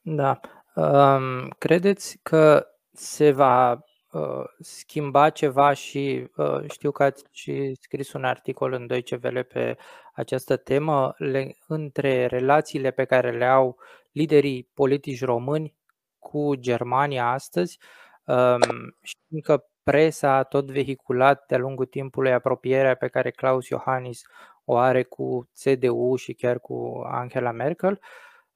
Da. 0.00 0.40
Um, 0.74 1.48
credeți 1.58 2.18
că 2.22 2.66
se 2.92 3.32
va 3.32 3.84
Uh, 4.12 4.44
schimba 4.58 5.30
ceva 5.30 5.72
și 5.72 6.30
uh, 6.36 6.70
știu 6.70 6.90
că 6.90 7.02
ați 7.02 7.24
și 7.30 7.74
scris 7.80 8.12
un 8.12 8.24
articol 8.24 8.72
în 8.72 8.86
Deutsche 8.86 9.18
Welle 9.22 9.42
pe 9.42 9.76
această 10.14 10.56
temă 10.56 11.14
le, 11.16 11.56
între 11.66 12.26
relațiile 12.26 12.90
pe 12.90 13.04
care 13.04 13.30
le 13.30 13.44
au 13.44 13.76
liderii 14.12 14.70
politici 14.74 15.24
români 15.24 15.74
cu 16.18 16.54
Germania 16.54 17.30
astăzi. 17.30 17.78
Um, 18.24 18.96
știm 19.02 19.40
că 19.42 19.64
presa 19.82 20.36
a 20.36 20.42
tot 20.42 20.70
vehiculat 20.70 21.46
de-a 21.46 21.58
lungul 21.58 21.86
timpului 21.86 22.32
apropierea 22.32 22.94
pe 22.94 23.08
care 23.08 23.30
Klaus 23.30 23.68
Iohannis 23.68 24.22
o 24.64 24.76
are 24.76 25.02
cu 25.02 25.48
CDU 25.62 26.14
și 26.16 26.34
chiar 26.34 26.60
cu 26.60 27.02
Angela 27.06 27.50
Merkel. 27.50 28.00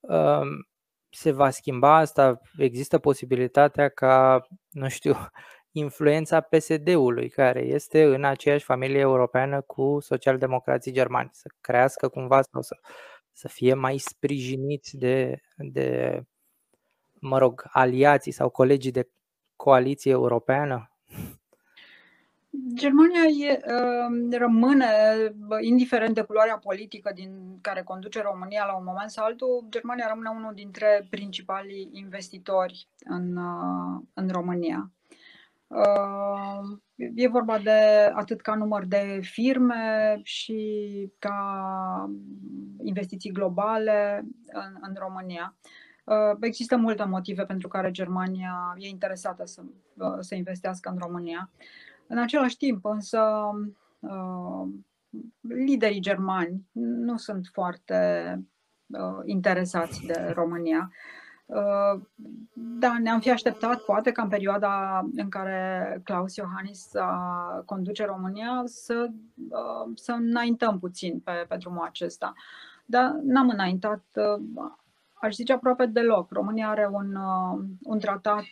Um, 0.00 0.68
se 1.16 1.30
va 1.32 1.50
schimba 1.50 1.96
asta? 1.96 2.40
Există 2.58 2.98
posibilitatea 2.98 3.88
ca, 3.88 4.46
nu 4.70 4.88
știu, 4.88 5.14
influența 5.72 6.40
PSD-ului, 6.40 7.28
care 7.28 7.60
este 7.60 8.04
în 8.04 8.24
aceeași 8.24 8.64
familie 8.64 9.00
europeană 9.00 9.60
cu 9.60 9.98
socialdemocrații 10.00 10.92
germani, 10.92 11.30
să 11.32 11.50
crească 11.60 12.08
cumva 12.08 12.42
sau 12.42 12.62
să 12.62 12.76
să 13.34 13.48
fie 13.48 13.74
mai 13.74 13.98
sprijiniți 13.98 14.96
de, 14.96 15.40
de 15.56 16.20
mă 17.12 17.38
rog, 17.38 17.64
aliații 17.72 18.32
sau 18.32 18.48
colegii 18.48 18.90
de 18.90 19.08
coaliție 19.56 20.10
europeană? 20.10 20.90
Germania 22.74 23.24
e, 23.24 23.60
uh, 23.66 24.38
rămâne, 24.38 24.86
indiferent 25.60 26.14
de 26.14 26.22
culoarea 26.22 26.58
politică 26.58 27.12
din 27.14 27.58
care 27.60 27.82
conduce 27.82 28.22
România 28.22 28.64
la 28.64 28.76
un 28.76 28.84
moment 28.84 29.10
sau 29.10 29.24
altul, 29.24 29.66
Germania 29.68 30.08
rămâne 30.08 30.28
unul 30.28 30.54
dintre 30.54 31.06
principalii 31.10 31.88
investitori 31.92 32.88
în, 33.04 33.36
uh, 33.36 34.02
în 34.14 34.28
România. 34.28 34.90
Uh, 35.66 36.78
e 37.14 37.28
vorba 37.28 37.58
de 37.58 38.10
atât 38.14 38.40
ca 38.40 38.54
număr 38.54 38.84
de 38.84 39.18
firme 39.22 40.20
și 40.22 41.12
ca 41.18 42.10
investiții 42.82 43.32
globale 43.32 44.26
în, 44.46 44.76
în 44.80 44.94
România. 44.98 45.56
Există 46.40 46.76
multe 46.76 47.04
motive 47.04 47.44
pentru 47.44 47.68
care 47.68 47.90
Germania 47.90 48.74
e 48.78 48.88
interesată 48.88 49.46
să, 49.46 49.62
să 50.20 50.34
investească 50.34 50.90
în 50.90 50.98
România. 50.98 51.50
În 52.06 52.18
același 52.18 52.56
timp, 52.56 52.84
însă, 52.84 53.50
uh, 54.00 54.68
liderii 55.40 56.00
germani 56.00 56.68
nu 56.72 57.16
sunt 57.16 57.48
foarte 57.52 58.40
uh, 58.86 59.20
interesați 59.24 60.04
de 60.06 60.32
România. 60.34 60.90
Uh, 61.46 62.00
da, 62.54 62.98
ne-am 62.98 63.20
fi 63.20 63.30
așteptat, 63.30 63.80
poate, 63.80 64.12
ca 64.12 64.22
în 64.22 64.28
perioada 64.28 65.04
în 65.16 65.28
care 65.28 66.00
Claus 66.04 66.36
Iohannis 66.36 66.90
conduce 67.64 68.04
România, 68.04 68.62
să, 68.64 69.08
să 69.94 70.12
înaintăm 70.12 70.78
puțin 70.78 71.20
pe, 71.20 71.44
pe 71.48 71.56
drumul 71.56 71.84
acesta. 71.84 72.32
Dar 72.84 73.10
n-am 73.22 73.48
înaintat, 73.48 74.04
aș 75.12 75.34
zice 75.34 75.52
aproape 75.52 75.86
deloc. 75.86 76.30
România 76.30 76.68
are 76.68 76.88
un, 76.92 77.16
un 77.82 77.98
tratat 77.98 78.44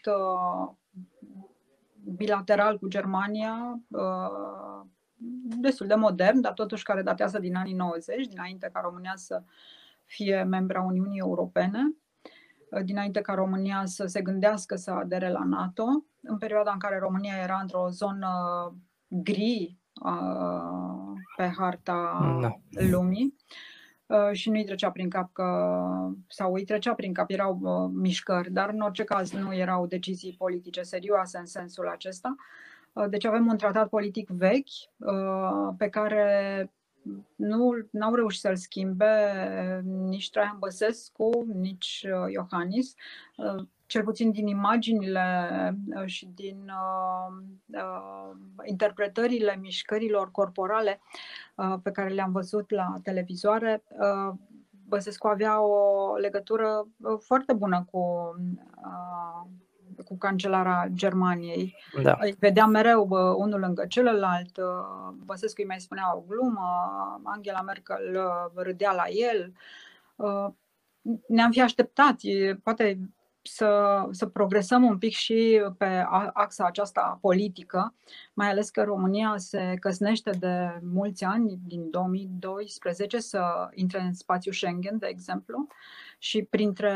bilateral 2.16 2.78
cu 2.78 2.88
Germania, 2.88 3.80
uh, 3.88 4.86
destul 5.60 5.86
de 5.86 5.94
modern, 5.94 6.40
dar 6.40 6.52
totuși 6.52 6.82
care 6.82 7.02
datează 7.02 7.38
din 7.38 7.56
anii 7.56 7.74
90, 7.74 8.26
dinainte 8.26 8.70
ca 8.72 8.80
România 8.80 9.12
să 9.16 9.42
fie 10.04 10.42
membra 10.42 10.82
Uniunii 10.82 11.18
Europene, 11.18 11.96
uh, 12.70 12.84
dinainte 12.84 13.20
ca 13.20 13.34
România 13.34 13.82
să 13.84 14.06
se 14.06 14.22
gândească 14.22 14.76
să 14.76 14.90
adere 14.90 15.30
la 15.30 15.44
NATO, 15.44 16.04
în 16.22 16.38
perioada 16.38 16.72
în 16.72 16.78
care 16.78 16.98
România 16.98 17.36
era 17.42 17.58
într-o 17.60 17.88
zonă 17.88 18.28
gri 19.08 19.76
uh, 20.02 21.12
pe 21.36 21.52
harta 21.56 22.18
da. 22.40 22.58
lumii. 22.90 23.36
Uh, 24.12 24.32
și 24.32 24.50
nu 24.50 24.56
îi 24.56 24.64
trecea 24.64 24.90
prin 24.90 25.08
cap 25.08 25.32
că, 25.32 25.78
sau 26.26 26.54
îi 26.54 26.64
trecea 26.64 26.94
prin 26.94 27.12
cap, 27.12 27.30
erau 27.30 27.58
uh, 27.62 27.90
mișcări, 27.94 28.50
dar 28.50 28.68
în 28.68 28.80
orice 28.80 29.04
caz 29.04 29.30
nu 29.30 29.54
erau 29.54 29.86
decizii 29.86 30.34
politice 30.38 30.82
serioase 30.82 31.38
în 31.38 31.46
sensul 31.46 31.88
acesta. 31.88 32.34
Uh, 32.92 33.04
deci 33.08 33.24
avem 33.24 33.46
un 33.46 33.56
tratat 33.56 33.88
politic 33.88 34.28
vechi 34.28 34.68
pe 35.76 35.88
care 35.88 36.70
nu 37.36 37.74
au 38.00 38.14
reușit 38.14 38.40
să-l 38.40 38.56
schimbe 38.56 39.06
nici 39.84 40.30
Traian 40.30 40.56
Băsescu, 40.58 41.46
nici 41.54 42.06
Iohannis. 42.32 42.94
Cel 43.86 44.02
puțin 44.02 44.30
din 44.30 44.46
imaginile 44.46 45.22
uh, 45.96 46.06
și 46.06 46.26
din 46.34 46.66
uh, 46.66 47.44
uh, 47.66 48.30
interpretările 48.64 49.56
mișcărilor 49.56 50.30
corporale 50.30 51.00
uh, 51.54 51.74
pe 51.82 51.90
care 51.90 52.08
le-am 52.08 52.32
văzut 52.32 52.70
la 52.70 52.94
televizoare, 53.02 53.82
uh, 53.88 54.34
Băsescu 54.88 55.26
avea 55.26 55.60
o 55.60 56.14
legătură 56.16 56.86
uh, 56.96 57.18
foarte 57.20 57.52
bună 57.52 57.86
cu, 57.90 58.34
uh, 58.76 59.50
cu 60.02 60.16
cancelara 60.16 60.86
Germaniei. 60.92 61.76
Da. 62.02 62.16
Îi 62.20 62.36
vedea 62.38 62.66
mereu 62.66 63.06
uh, 63.10 63.34
unul 63.36 63.60
lângă 63.60 63.86
celălalt. 63.88 64.56
Uh, 64.56 65.14
Băsescu 65.24 65.60
îi 65.60 65.66
mai 65.66 65.80
spunea 65.80 66.16
o 66.16 66.24
glumă, 66.28 66.70
Angela 67.22 67.60
Merkel 67.60 68.14
uh, 68.14 68.62
râdea 68.62 68.92
la 68.92 69.04
el. 69.08 69.52
Uh, 70.16 70.46
ne-am 71.28 71.50
fi 71.50 71.60
așteptat, 71.60 72.16
poate 72.62 72.98
să, 73.42 74.02
să 74.10 74.26
progresăm 74.26 74.82
un 74.84 74.98
pic 74.98 75.12
și 75.12 75.62
pe 75.78 76.04
axa 76.32 76.64
aceasta 76.64 77.18
politică, 77.20 77.94
mai 78.32 78.48
ales 78.50 78.70
că 78.70 78.82
România 78.82 79.34
se 79.36 79.76
căsnește 79.80 80.30
de 80.30 80.80
mulți 80.82 81.24
ani, 81.24 81.58
din 81.66 81.90
2012, 81.90 83.18
să 83.18 83.68
intre 83.74 84.00
în 84.00 84.12
spațiul 84.12 84.54
Schengen, 84.54 84.98
de 84.98 85.06
exemplu, 85.06 85.66
și 86.18 86.42
printre 86.42 86.94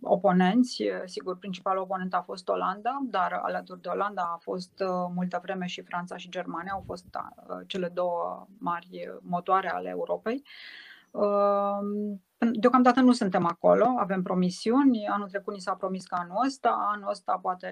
oponenți, 0.00 0.84
sigur, 1.04 1.38
principalul 1.38 1.82
oponent 1.82 2.14
a 2.14 2.20
fost 2.20 2.48
Olanda, 2.48 2.98
dar 3.02 3.40
alături 3.42 3.80
de 3.80 3.88
Olanda 3.88 4.22
a 4.34 4.38
fost 4.40 4.80
uh, 4.80 4.88
multă 5.14 5.40
vreme 5.42 5.66
și 5.66 5.82
Franța 5.82 6.16
și 6.16 6.28
Germania, 6.28 6.72
au 6.72 6.82
fost 6.86 7.06
uh, 7.14 7.56
cele 7.66 7.88
două 7.88 8.46
mari 8.58 9.10
motoare 9.20 9.70
ale 9.70 9.88
Europei. 9.88 10.42
Uh, 12.44 12.50
Deocamdată 12.52 13.00
nu 13.00 13.12
suntem 13.12 13.46
acolo, 13.46 13.84
avem 13.98 14.22
promisiuni. 14.22 15.06
Anul 15.06 15.28
trecut 15.28 15.54
ni 15.54 15.60
s-a 15.60 15.72
promis 15.72 16.06
că 16.06 16.16
anul 16.20 16.44
ăsta, 16.46 16.88
anul 16.94 17.10
ăsta 17.10 17.38
poate 17.42 17.68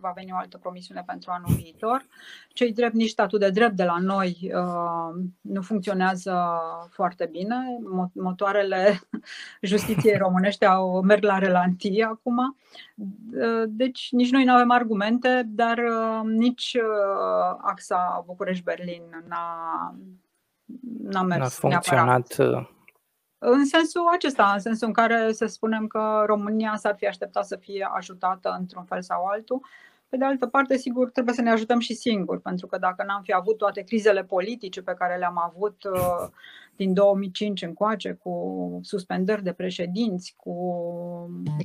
va 0.00 0.12
veni 0.14 0.32
o 0.32 0.36
altă 0.36 0.58
promisiune 0.58 1.02
pentru 1.06 1.30
anul 1.30 1.54
viitor. 1.56 2.06
Cei 2.48 2.72
drept, 2.72 2.94
nici 2.94 3.10
statul 3.10 3.38
de 3.38 3.50
drept 3.50 3.76
de 3.76 3.84
la 3.84 3.98
noi 3.98 4.50
uh, 4.54 5.24
nu 5.40 5.62
funcționează 5.62 6.60
foarte 6.90 7.28
bine. 7.32 7.78
Motoarele 8.12 9.00
justiției 9.62 10.16
românești 10.16 10.64
au 10.64 11.02
merg 11.02 11.22
la 11.22 11.38
relantie 11.38 12.04
acum. 12.04 12.56
Uh, 12.96 13.62
deci 13.66 14.08
nici 14.10 14.30
noi 14.30 14.44
nu 14.44 14.52
avem 14.52 14.70
argumente, 14.70 15.42
dar 15.46 15.78
uh, 15.78 16.20
nici 16.24 16.76
uh, 16.80 17.58
axa 17.60 18.22
București-Berlin 18.26 19.02
n-a, 19.28 19.94
n-a 21.02 21.22
mers 21.22 21.40
n-a 21.40 21.48
funcționat 21.48 22.36
neapărat 22.36 22.58
uh, 22.62 22.76
în 23.38 23.64
sensul 23.64 24.08
acesta, 24.12 24.52
în 24.54 24.58
sensul 24.58 24.86
în 24.86 24.92
care 24.92 25.32
să 25.32 25.46
spunem 25.46 25.86
că 25.86 26.22
România 26.26 26.76
s-ar 26.76 26.94
fi 26.96 27.06
așteptat 27.06 27.46
să 27.46 27.56
fie 27.56 27.88
ajutată 27.92 28.56
într-un 28.58 28.84
fel 28.84 29.02
sau 29.02 29.24
altul. 29.24 29.60
Pe 30.08 30.16
de 30.16 30.24
altă 30.24 30.46
parte, 30.46 30.76
sigur, 30.76 31.10
trebuie 31.10 31.34
să 31.34 31.42
ne 31.42 31.50
ajutăm 31.50 31.78
și 31.78 31.94
singuri, 31.94 32.40
pentru 32.40 32.66
că 32.66 32.78
dacă 32.78 33.04
n-am 33.04 33.22
fi 33.22 33.32
avut 33.32 33.56
toate 33.56 33.80
crizele 33.82 34.24
politice 34.24 34.82
pe 34.82 34.94
care 34.98 35.16
le-am 35.16 35.38
avut 35.38 35.84
uh, 35.84 36.28
din 36.76 36.92
2005 36.94 37.62
încoace, 37.62 38.12
cu 38.12 38.80
suspendări 38.82 39.42
de 39.42 39.52
președinți, 39.52 40.34
cu 40.36 40.54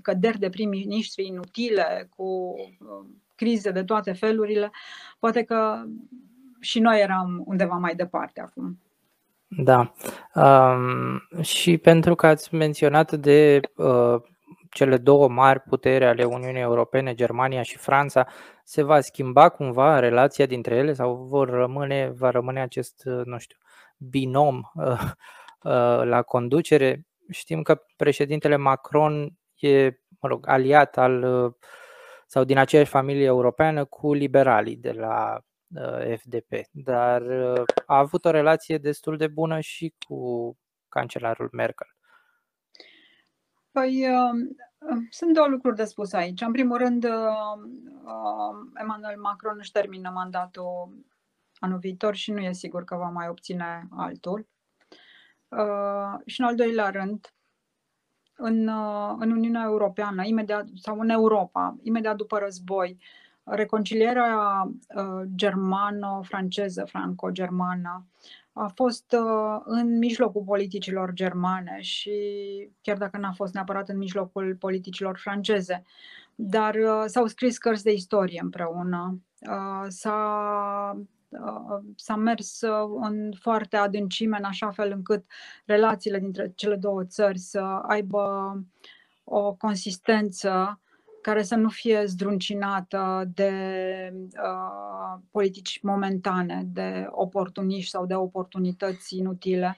căderi 0.01 0.39
de 0.39 0.49
prim-ministri 0.49 1.25
inutile, 1.25 2.09
cu 2.15 2.23
uh, 2.23 3.05
crize 3.35 3.71
de 3.71 3.83
toate 3.83 4.11
felurile, 4.11 4.71
poate 5.19 5.43
că 5.43 5.83
și 6.59 6.79
noi 6.79 7.01
eram 7.01 7.43
undeva 7.45 7.75
mai 7.75 7.95
departe 7.95 8.41
acum. 8.41 8.79
Da. 9.57 9.93
Um, 10.35 11.41
și 11.41 11.77
pentru 11.77 12.15
că 12.15 12.27
ați 12.27 12.55
menționat 12.55 13.11
de 13.11 13.59
uh, 13.75 14.21
cele 14.69 14.97
două 14.97 15.29
mari 15.29 15.59
putere 15.59 16.07
ale 16.07 16.23
Uniunii 16.23 16.61
Europene, 16.61 17.13
Germania 17.13 17.61
și 17.61 17.77
Franța, 17.77 18.27
se 18.63 18.81
va 18.81 19.01
schimba 19.01 19.49
cumva 19.49 19.99
relația 19.99 20.45
dintre 20.45 20.75
ele 20.75 20.93
sau 20.93 21.15
vor 21.15 21.49
rămâne, 21.49 22.13
va 22.15 22.29
rămâne 22.29 22.61
acest, 22.61 23.03
nu 23.03 23.37
știu, 23.37 23.57
binom 23.97 24.61
uh, 24.73 25.01
uh, 25.63 26.01
la 26.03 26.21
conducere? 26.21 27.07
Știm 27.29 27.61
că 27.61 27.81
președintele 27.95 28.55
Macron 28.55 29.37
e, 29.59 29.85
mă 30.19 30.29
rog, 30.29 30.47
aliat 30.47 30.97
al 30.97 31.23
uh, 31.23 31.53
sau 32.25 32.43
din 32.43 32.57
aceeași 32.57 32.89
familie 32.89 33.25
europeană 33.25 33.85
cu 33.85 34.13
liberalii 34.13 34.75
de 34.75 34.91
la 34.91 35.37
Uh, 35.37 35.52
FDP, 36.17 36.51
dar 36.71 37.21
uh, 37.21 37.63
a 37.85 37.97
avut 37.97 38.25
o 38.25 38.29
relație 38.29 38.77
destul 38.77 39.17
de 39.17 39.27
bună 39.27 39.59
și 39.59 39.93
cu 40.07 40.57
cancelarul 40.89 41.49
Merkel. 41.51 41.87
Păi, 43.71 44.07
um, 44.07 44.55
um, 44.77 45.07
sunt 45.09 45.33
două 45.33 45.47
lucruri 45.47 45.75
de 45.75 45.83
spus 45.83 46.13
aici. 46.13 46.41
În 46.41 46.51
primul 46.51 46.77
rând, 46.77 47.03
um, 47.03 48.71
Emmanuel 48.75 49.19
Macron 49.19 49.55
își 49.57 49.71
termină 49.71 50.09
mandatul 50.09 51.05
anul 51.59 51.77
viitor 51.77 52.15
și 52.15 52.31
nu 52.31 52.39
e 52.39 52.51
sigur 52.51 52.83
că 52.83 52.95
va 52.95 53.09
mai 53.09 53.27
obține 53.27 53.87
altul. 53.91 54.47
Uh, 55.47 56.19
și 56.25 56.39
în 56.39 56.45
al 56.45 56.55
doilea 56.55 56.89
rând, 56.89 57.33
în, 58.35 58.67
în 59.19 59.31
Uniunea 59.31 59.63
Europeană, 59.63 60.25
imediat, 60.25 60.67
sau 60.75 60.99
în 60.99 61.09
Europa, 61.09 61.75
imediat 61.81 62.15
după 62.15 62.37
război, 62.37 62.97
reconcilierea 63.43 64.63
uh, 64.95 65.21
germano-franceză, 65.35 66.83
franco-germană, 66.85 68.07
a 68.53 68.71
fost 68.75 69.15
uh, 69.19 69.61
în 69.65 69.97
mijlocul 69.97 70.43
politicilor 70.43 71.13
germane 71.13 71.77
și 71.81 72.11
chiar 72.81 72.97
dacă 72.97 73.17
n-a 73.17 73.31
fost 73.31 73.53
neapărat 73.53 73.89
în 73.89 73.97
mijlocul 73.97 74.55
politicilor 74.59 75.17
franceze, 75.17 75.83
dar 76.35 76.75
uh, 76.75 77.03
s-au 77.05 77.25
scris 77.25 77.57
cărți 77.57 77.83
de 77.83 77.91
istorie 77.91 78.39
împreună. 78.43 79.21
S-a 79.87 80.97
s-a 81.95 82.15
mers 82.15 82.61
în 83.01 83.31
foarte 83.39 83.77
adâncime, 83.77 84.37
în 84.37 84.43
așa 84.43 84.71
fel 84.71 84.91
încât 84.91 85.25
relațiile 85.65 86.19
dintre 86.19 86.51
cele 86.55 86.75
două 86.75 87.03
țări 87.03 87.37
să 87.37 87.59
aibă 87.87 88.53
o 89.23 89.53
consistență 89.53 90.81
care 91.23 91.43
să 91.43 91.55
nu 91.55 91.69
fie 91.69 92.05
zdruncinată 92.05 93.23
de 93.33 93.51
uh, 94.13 95.21
politici 95.31 95.79
momentane, 95.81 96.63
de 96.73 97.07
oportuniști 97.09 97.89
sau 97.89 98.05
de 98.05 98.15
oportunități 98.15 99.17
inutile. 99.17 99.77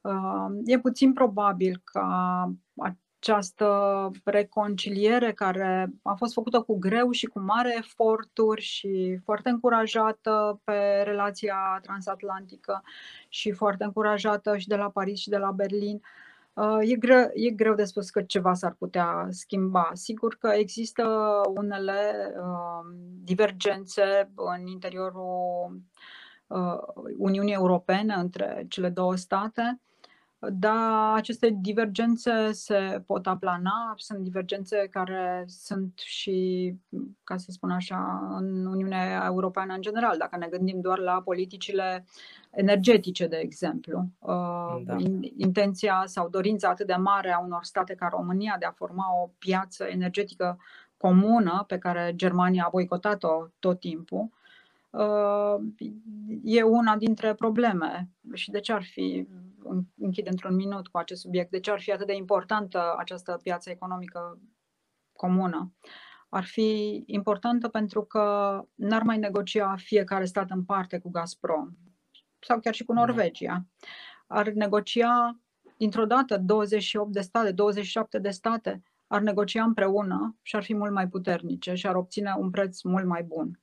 Uh, 0.00 0.46
e 0.64 0.78
puțin 0.78 1.12
probabil 1.12 1.80
ca 1.84 2.50
această 2.76 4.10
reconciliere 4.24 5.32
care 5.32 5.90
a 6.02 6.14
fost 6.14 6.32
făcută 6.32 6.60
cu 6.60 6.78
greu 6.78 7.10
și 7.10 7.26
cu 7.26 7.40
mare 7.40 7.74
eforturi 7.78 8.62
și 8.62 9.18
foarte 9.24 9.48
încurajată 9.48 10.60
pe 10.64 11.02
relația 11.04 11.78
transatlantică 11.82 12.82
și 13.28 13.52
foarte 13.52 13.84
încurajată 13.84 14.56
și 14.56 14.68
de 14.68 14.76
la 14.76 14.90
Paris 14.90 15.20
și 15.20 15.28
de 15.28 15.36
la 15.36 15.50
Berlin, 15.50 15.94
uh, 15.94 16.00
Uh, 16.00 16.35
e 16.80 16.96
greu, 16.96 17.30
e 17.34 17.50
greu 17.50 17.74
de 17.74 17.84
spus 17.84 18.10
că 18.10 18.22
ceva 18.22 18.54
s-ar 18.54 18.74
putea 18.78 19.26
schimba. 19.30 19.90
Sigur 19.92 20.36
că 20.40 20.48
există 20.48 21.04
unele 21.54 22.32
uh, 22.36 22.96
divergențe 23.22 24.32
în 24.34 24.66
interiorul 24.66 25.80
uh, 26.46 26.78
Uniunii 27.18 27.54
Europene 27.54 28.14
între 28.14 28.66
cele 28.68 28.88
două 28.88 29.16
state, 29.16 29.80
dar 30.52 31.14
aceste 31.14 31.56
divergențe 31.60 32.52
se 32.52 33.02
pot 33.06 33.26
aplana, 33.26 33.94
sunt 33.96 34.18
divergențe 34.18 34.88
care 34.90 35.44
sunt 35.46 35.98
și, 35.98 36.74
ca 37.24 37.36
să 37.36 37.50
spun 37.50 37.70
așa, 37.70 38.28
în 38.38 38.66
Uniunea 38.66 39.24
Europeană 39.24 39.74
în 39.74 39.80
general, 39.80 40.16
dacă 40.18 40.36
ne 40.36 40.46
gândim 40.46 40.80
doar 40.80 40.98
la 40.98 41.20
politicile 41.24 42.04
energetice, 42.50 43.26
de 43.26 43.36
exemplu. 43.36 44.08
Uh, 44.18 44.82
da. 44.84 44.96
Intenția 45.36 46.02
sau 46.04 46.28
dorința 46.28 46.68
atât 46.68 46.86
de 46.86 46.94
mare 46.94 47.32
a 47.32 47.38
unor 47.38 47.64
state 47.64 47.94
ca 47.94 48.08
România 48.08 48.56
de 48.58 48.64
a 48.64 48.72
forma 48.72 49.22
o 49.22 49.30
piață 49.38 49.84
energetică 49.84 50.58
comună 50.96 51.64
pe 51.66 51.78
care 51.78 52.12
Germania 52.14 52.64
a 52.64 52.68
boicotat-o 52.70 53.46
tot 53.58 53.80
timpul, 53.80 54.28
uh, 54.90 55.56
e 56.44 56.62
una 56.62 56.96
dintre 56.96 57.34
probleme. 57.34 58.08
Și 58.32 58.50
de 58.50 58.60
ce 58.60 58.72
ar 58.72 58.82
fi, 58.82 59.28
închid 59.98 60.26
într-un 60.26 60.54
minut 60.54 60.88
cu 60.88 60.98
acest 60.98 61.20
subiect, 61.20 61.50
de 61.50 61.60
ce 61.60 61.70
ar 61.70 61.80
fi 61.80 61.92
atât 61.92 62.06
de 62.06 62.14
importantă 62.14 62.94
această 62.98 63.38
piață 63.42 63.70
economică 63.70 64.40
comună? 65.12 65.72
Ar 66.28 66.44
fi 66.44 67.02
importantă 67.06 67.68
pentru 67.68 68.04
că 68.04 68.60
n-ar 68.74 69.02
mai 69.02 69.18
negocia 69.18 69.76
fiecare 69.76 70.24
stat 70.24 70.50
în 70.50 70.64
parte 70.64 70.98
cu 70.98 71.10
Gazprom 71.10 71.70
sau 72.38 72.60
chiar 72.60 72.74
și 72.74 72.84
cu 72.84 72.92
da. 72.92 73.00
Norvegia. 73.00 73.66
Ar 74.26 74.48
negocia 74.48 75.40
dintr-o 75.76 76.04
dată 76.04 76.38
28 76.38 77.12
de 77.12 77.20
state, 77.20 77.52
27 77.52 78.18
de 78.18 78.30
state, 78.30 78.82
ar 79.06 79.20
negocia 79.20 79.64
împreună 79.64 80.36
și 80.42 80.56
ar 80.56 80.62
fi 80.62 80.74
mult 80.74 80.92
mai 80.92 81.08
puternice 81.08 81.74
și 81.74 81.86
ar 81.86 81.94
obține 81.94 82.34
un 82.38 82.50
preț 82.50 82.82
mult 82.82 83.06
mai 83.06 83.22
bun. 83.22 83.60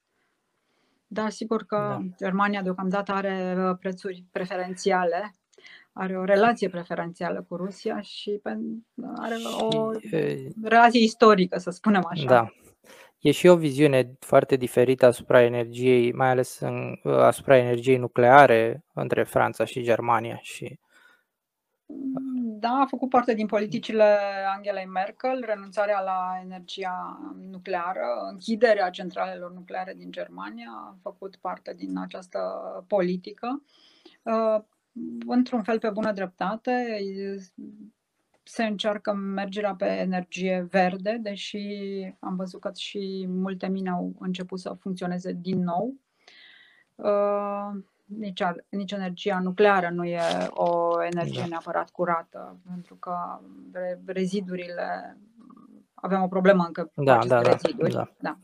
Dar 1.07 1.29
sigur 1.29 1.63
că 1.63 1.77
da. 1.77 2.15
Germania 2.17 2.61
deocamdată 2.61 3.11
are 3.11 3.55
uh, 3.57 3.77
prețuri 3.79 4.25
preferențiale, 4.31 5.35
are 5.93 6.17
o 6.17 6.23
relație 6.23 6.69
preferențială 6.69 7.45
cu 7.47 7.55
Rusia 7.55 8.01
și 8.01 8.41
are 9.15 9.35
o 9.59 9.91
relație 10.63 11.01
istorică, 11.01 11.57
să 11.57 11.69
spunem 11.69 12.05
așa. 12.09 12.25
Da, 12.25 12.51
E 13.19 13.31
și 13.31 13.47
o 13.47 13.55
viziune 13.55 14.15
foarte 14.19 14.55
diferită 14.55 15.05
asupra 15.05 15.43
energiei, 15.43 16.13
mai 16.13 16.29
ales 16.29 16.59
în, 16.59 16.99
asupra 17.03 17.57
energiei 17.57 17.97
nucleare 17.97 18.85
între 18.93 19.23
Franța 19.23 19.65
și 19.65 19.81
Germania 19.81 20.39
și 20.41 20.79
da, 22.63 22.69
a 22.69 22.85
făcut 22.85 23.09
parte 23.09 23.33
din 23.33 23.45
politicile 23.45 24.17
Angelei 24.55 24.85
Merkel, 24.85 25.43
renunțarea 25.45 26.01
la 26.01 26.39
energia 26.43 27.19
nucleară, 27.49 28.05
închiderea 28.31 28.89
centralelor 28.89 29.51
nucleare 29.51 29.93
din 29.97 30.11
Germania 30.11 30.69
a 30.69 30.97
făcut 31.01 31.35
parte 31.35 31.73
din 31.73 31.97
această 31.97 32.39
politică. 32.87 33.63
Uh, 34.93 35.23
într-un 35.27 35.63
fel, 35.63 35.79
pe 35.79 35.89
bună 35.89 36.11
dreptate, 36.11 36.97
se 38.43 38.63
încearcă 38.63 39.13
mergerea 39.13 39.75
pe 39.75 39.85
energie 39.85 40.67
verde, 40.71 41.19
deși 41.21 41.67
am 42.19 42.35
văzut 42.35 42.61
că 42.61 42.71
și 42.75 43.25
multe 43.29 43.67
mine 43.67 43.89
au 43.89 44.13
început 44.19 44.59
să 44.59 44.75
funcționeze 44.79 45.31
din 45.41 45.63
nou. 45.63 45.95
Uh, 46.95 47.83
nici, 48.05 48.43
nici 48.69 48.91
energia 48.91 49.39
nucleară 49.39 49.89
nu 49.89 50.05
e 50.05 50.19
o 50.49 51.03
energie 51.03 51.41
da. 51.41 51.47
neapărat 51.47 51.89
curată, 51.89 52.59
pentru 52.67 52.95
că 52.95 53.15
rezidurile 54.05 55.17
avem 55.93 56.21
o 56.21 56.27
problemă 56.27 56.63
încă 56.67 56.91
cu 56.95 57.03
da, 57.03 57.13
aceste 57.13 57.35
da, 57.35 57.41
da, 57.41 57.49
reziduri. 57.51 57.93
Da. 57.93 58.11
da. 58.19 58.37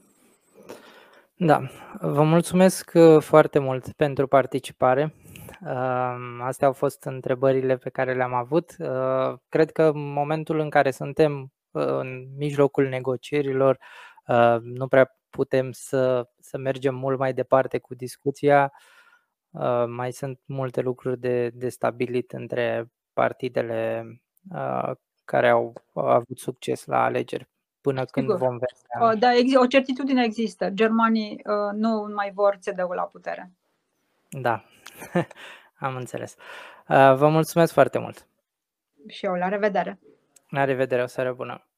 Da, 1.41 1.69
vă 1.99 2.23
mulțumesc 2.23 2.91
uh, 2.93 3.21
foarte 3.21 3.59
mult 3.59 3.91
pentru 3.91 4.27
participare. 4.27 5.15
Astea 6.41 6.67
au 6.67 6.73
fost 6.73 7.03
întrebările 7.03 7.77
pe 7.77 7.89
care 7.89 8.13
le-am 8.13 8.33
avut. 8.33 8.75
Cred 9.49 9.71
că 9.71 9.83
în 9.83 10.11
momentul 10.13 10.59
în 10.59 10.69
care 10.69 10.91
suntem 10.91 11.51
în 11.71 12.27
mijlocul 12.37 12.87
negocierilor, 12.87 13.79
nu 14.61 14.87
prea 14.87 15.17
putem 15.29 15.71
să, 15.71 16.29
să 16.39 16.57
mergem 16.57 16.95
mult 16.95 17.17
mai 17.17 17.33
departe 17.33 17.77
cu 17.77 17.95
discuția. 17.95 18.71
Mai 19.87 20.11
sunt 20.11 20.39
multe 20.45 20.81
lucruri 20.81 21.19
de, 21.19 21.49
de 21.49 21.69
stabilit 21.69 22.31
între 22.31 22.91
partidele 23.13 24.05
care 25.25 25.49
au 25.49 25.73
avut 25.93 26.37
succes 26.37 26.85
la 26.85 27.03
alegeri 27.03 27.49
până 27.81 28.03
Sigur. 28.05 28.11
când 28.11 28.39
vom 28.39 28.57
vedea. 28.57 29.15
Da, 29.15 29.59
o 29.59 29.65
certitudine 29.65 30.23
există. 30.23 30.69
Germanii 30.69 31.41
nu 31.73 32.11
mai 32.15 32.31
vor 32.33 32.57
cd 32.61 32.79
la 32.95 33.03
putere. 33.03 33.51
Da, 34.29 34.65
am 35.85 35.95
înțeles. 35.95 36.35
Uh, 36.87 37.15
vă 37.15 37.27
mulțumesc 37.27 37.73
foarte 37.73 37.97
mult. 37.97 38.27
Și 39.07 39.25
eu, 39.25 39.33
la 39.33 39.47
revedere. 39.47 39.99
La 40.49 40.63
revedere, 40.63 41.03
o 41.03 41.07
seară 41.07 41.33
bună. 41.33 41.68